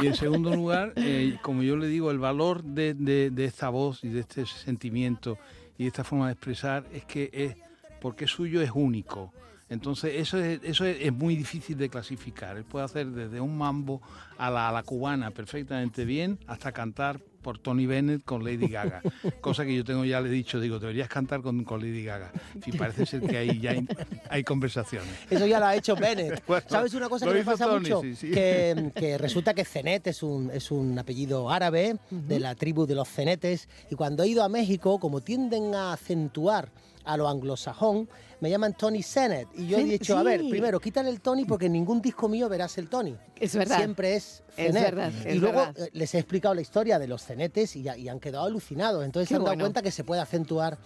[0.02, 3.70] Y en segundo lugar, eh, como yo le digo, el valor de, de- de esta
[3.70, 5.38] voz y de este sentimiento
[5.78, 7.56] y de esta forma de expresar es que es
[8.02, 9.32] porque suyo es único.
[9.70, 12.58] Entonces eso es, eso es, es muy difícil de clasificar.
[12.58, 14.02] Él puede hacer desde un mambo
[14.38, 19.02] a la, a la cubana perfectamente bien hasta cantar por Tony Bennett con Lady Gaga.
[19.42, 22.32] Cosa que yo tengo ya le he dicho, digo, deberías cantar con, con Lady Gaga.
[22.66, 23.88] Y parece ser que ahí ya hay,
[24.30, 25.10] hay conversaciones.
[25.30, 26.44] Eso ya lo ha hecho Bennett.
[26.50, 28.02] Bueno, ¿Sabes una cosa que me pasa Tony, mucho?
[28.02, 28.32] sí, sí.
[28.32, 32.96] Que, que resulta que Zenet es un, es un apellido árabe de la tribu de
[32.96, 36.72] los cenetes y cuando he ido a México, como tienden a acentuar
[37.06, 38.10] a lo anglosajón,
[38.42, 39.48] me llaman Tony Zenet.
[39.56, 42.28] Y yo he Sí, dicho, a ver, primero, quítale el Tony porque en ningún disco
[42.30, 43.16] mío verás el Tony.
[43.36, 43.78] Es verdad.
[43.78, 44.84] Siempre es Es Zenet.
[44.84, 45.80] verdad, y es luego verdad.
[45.88, 49.04] eh, les he explicado la historia de los cenetes y, han quedado alucinados.
[49.06, 49.64] Entonces Qué se han dado bueno.
[49.66, 50.78] cuenta que se puede acentuar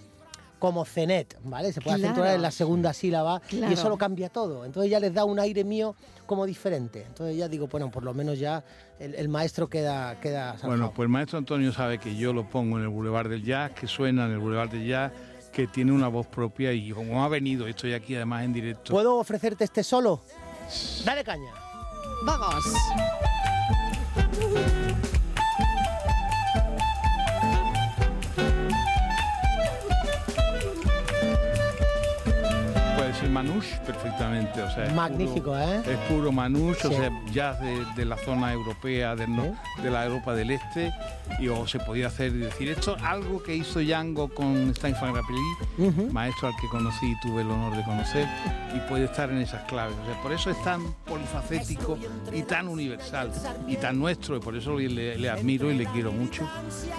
[0.60, 1.74] como cenet, ¿vale?
[1.74, 2.12] Se puede Claro.
[2.14, 3.70] acentuar en la segunda sílaba Claro.
[3.70, 4.64] y eso lo cambia todo.
[4.64, 5.94] Entonces ya les da un aire mío
[6.26, 7.04] como diferente.
[7.06, 8.64] Entonces ya digo, bueno, por lo menos ya
[8.98, 12.78] el, el maestro queda, queda Bueno, pues el maestro Antonio sabe que yo lo pongo
[12.78, 15.12] en el Boulevard del Jazz, que suena en el Boulevard del Jazz,
[15.54, 18.92] que tiene una voz propia y como ha venido, estoy aquí además en directo.
[18.92, 20.22] ¿Puedo ofrecerte este solo?
[21.06, 21.54] Dale caña.
[22.26, 22.66] Vamos.
[33.34, 35.82] Manouche perfectamente, o sea, es Magnífico, puro- ¿eh?
[35.86, 36.88] Es puro manouche, Sí.
[36.88, 39.34] o sea, jazz de, de la zona europea, del
[39.82, 40.94] de la Europa del Este,
[41.40, 45.90] y o se podía hacer y decir esto, algo que hizo Django con Steinfeld Grappelli,
[45.90, 46.12] Ujú.
[46.14, 48.28] maestro al que conocí y tuve el honor de conocer,
[48.76, 49.96] y puede estar en esas claves.
[50.04, 51.98] O sea, por eso es tan polifacético
[52.32, 53.32] y tan universal
[53.68, 56.48] y tan nuestro, y por eso le, admiro y le quiero mucho.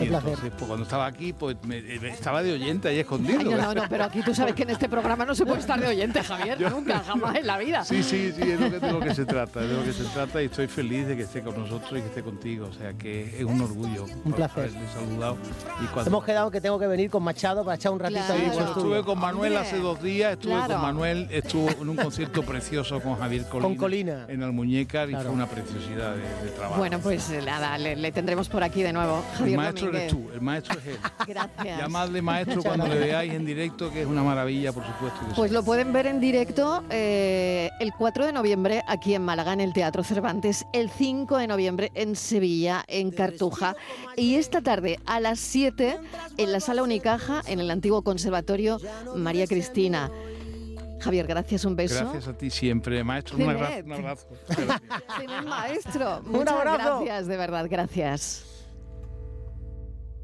[0.01, 3.38] Y entonces, pues, cuando estaba aquí, pues me- me- estaba de oyente ahí escondido.
[3.38, 5.61] Ay, no, no, no, pero aquí tú sabes que en este programa no se puede
[5.61, 7.84] estar de oyente, Javier, Yo- nunca, jamás en la vida.
[7.84, 9.92] Sí, sí, sí, es lo que, de lo que se trata, es de lo que
[9.92, 12.72] se trata y estoy feliz de que esté con nosotros y que esté contigo, o
[12.72, 14.64] sea que es un orgullo Un placer.
[14.64, 15.37] haberle saludado.
[15.82, 18.34] Y cuando- Hemos quedado que tengo que venir con Machado para echar un ratito Claro.
[18.34, 18.66] ahí Sí, estudio.
[18.68, 20.74] estuve con Manuel Hombre, hace dos días, estuve claro.
[20.74, 24.26] con Manuel, estuvo en un concierto precioso con Javier Colina, Con Colina.
[24.28, 25.26] en Almuñécar y Claro.
[25.26, 26.78] fue una preciosidad de, de trabajo.
[26.78, 29.22] Bueno, pues nada, le, le tendremos por aquí de nuevo.
[29.32, 30.12] el Javier maestro Domínguez.
[30.12, 30.98] eres tú, el maestro es él.
[31.26, 31.78] Gracias.
[31.78, 35.20] Llamadle maestro cuando le veáis en directo, que es una maravilla, por supuesto.
[35.28, 35.54] que Pues sí.
[35.54, 39.72] lo pueden ver en directo eh, el 4 de noviembre aquí en Málaga, en el
[39.72, 43.77] Teatro Cervantes, el 5 de noviembre en Sevilla, en Cartuja,
[44.16, 45.98] y esta tarde a las 7
[46.37, 48.79] en la Sala Unicaja, en el antiguo Conservatorio
[49.14, 50.11] María Cristina.
[51.00, 51.96] Javier, gracias, un beso.
[51.96, 53.37] Gracias a ti siempre, maestro.
[53.37, 53.83] Un abrazo.
[53.85, 56.22] Un maestro.
[56.24, 57.00] Un Muchas abrazo.
[57.00, 58.44] gracias, de verdad, gracias.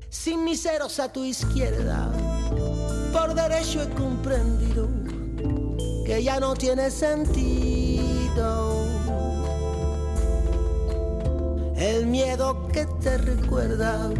[0.09, 2.11] sin miseros a tu izquierda.
[3.13, 4.89] Por derecho he comprendido
[6.11, 8.85] que ya no tiene sentido.
[11.77, 14.11] El miedo que te recuerda.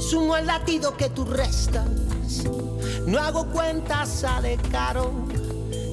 [0.00, 1.86] Sumo el latido que tú restas.
[3.06, 5.12] No hago cuentas, sale caro.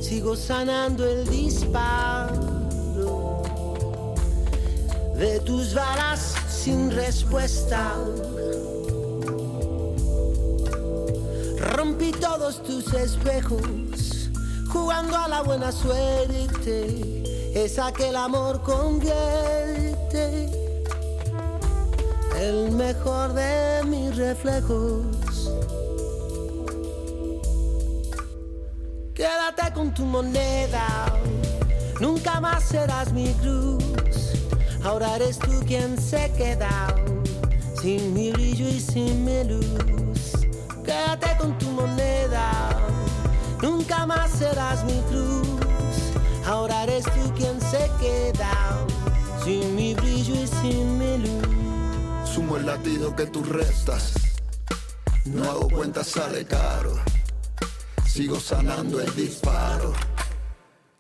[0.01, 2.33] Sigo sanando el disparo
[5.15, 7.93] de tus balas sin respuesta.
[11.73, 14.29] Rompí todos tus espejos,
[14.69, 17.23] jugando a la buena suerte.
[17.55, 20.49] Es aquel amor convierte
[22.39, 25.51] el mejor de mis reflejos.
[29.15, 30.87] Quédate con tu moneda,
[31.99, 33.83] nunca más serás mi cruz.
[34.83, 36.95] Ahora eres tú quien se queda
[37.81, 40.04] sin mi brillo y sin mi luz.
[40.95, 42.79] Quédate con tu moneda,
[43.61, 45.45] nunca más serás mi cruz.
[46.45, 48.77] Ahora eres tú quien se queda
[49.43, 52.29] sin mi brillo y sin mi luz.
[52.33, 54.13] Sumo el latido que tú restas.
[55.25, 56.95] No hago cuentas, sale caro.
[58.07, 59.91] Sigo sanando el disparo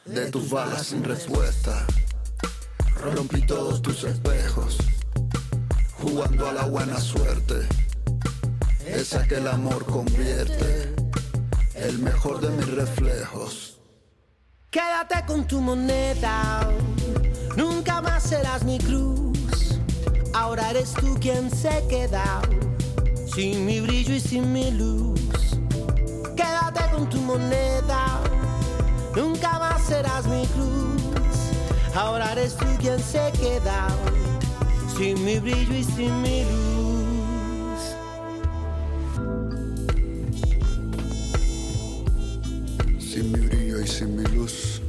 [0.03, 1.85] de tus balas sin respuesta.
[3.01, 4.77] Rompí todos tus espejos,
[6.01, 7.84] jugando a la buena suerte.
[8.87, 10.93] Esa que el amor convierte,
[11.75, 13.79] el mejor de mis reflejos.
[14.69, 16.69] Quédate con tu moneda,
[17.55, 19.79] nunca más serás mi cruz.
[20.33, 22.41] Ahora eres tú quien se queda,
[23.33, 25.19] sin mi brillo y sin mi luz.
[26.35, 28.21] Quédate con tu moneda,
[29.15, 31.01] nunca más serás mi cruz.
[31.95, 33.87] Ahora eres tú quien se queda,
[34.95, 36.64] sin mi brillo y sin mi luz.
[44.45, 44.81] Luz.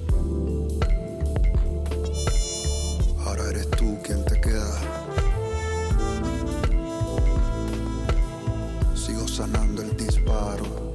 [3.24, 4.78] Ahora eres tú quien te queda.
[8.94, 10.94] Sigo sanando el disparo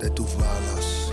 [0.00, 1.10] de tus balas.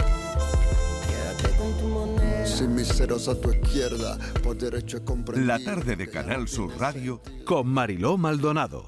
[1.07, 2.45] Quédate con tu moneda.
[2.45, 4.99] Sin mis ceros a tu izquierda, por derecho.
[5.35, 8.87] La tarde de Canal Sur Radio Con Mariló Maldonado.